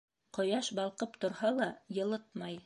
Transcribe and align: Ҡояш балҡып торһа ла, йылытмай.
Ҡояш 0.37 0.69
балҡып 0.79 1.19
торһа 1.27 1.53
ла, 1.61 1.69
йылытмай. 1.99 2.59